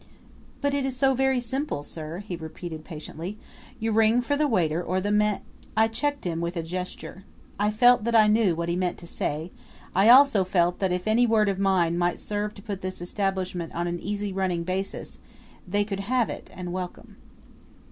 "But 0.61 0.73
it 0.73 0.83
is 0.83 0.97
so 0.97 1.13
very 1.13 1.39
simple, 1.39 1.83
sir," 1.83 2.23
he 2.25 2.35
repeated 2.35 2.83
patiently. 2.83 3.37
"You 3.79 3.91
ring 3.91 4.23
for 4.23 4.35
the 4.35 4.47
waiter 4.47 4.81
or 4.81 4.99
the 4.99 5.11
ma" 5.11 5.41
I 5.77 5.87
checked 5.89 6.25
him 6.25 6.41
with 6.41 6.57
a 6.57 6.63
gesture. 6.63 7.23
I 7.59 7.69
felt 7.69 8.03
that 8.05 8.15
I 8.15 8.25
knew 8.25 8.55
what 8.55 8.67
he 8.67 8.75
meant 8.75 8.97
to 8.97 9.05
say; 9.05 9.51
I 9.93 10.09
also 10.09 10.43
felt 10.43 10.79
that 10.79 10.91
if 10.91 11.05
any 11.07 11.27
word 11.27 11.49
of 11.49 11.59
mine 11.59 11.99
might 11.99 12.19
serve 12.19 12.55
to 12.55 12.63
put 12.63 12.81
this 12.81 12.99
establishment 12.99 13.75
on 13.75 13.85
an 13.85 13.99
easy 13.99 14.33
running 14.33 14.63
basis 14.63 15.19
they 15.67 15.83
could 15.83 15.99
have 15.99 16.31
it 16.31 16.49
and 16.51 16.73
welcome. 16.73 17.17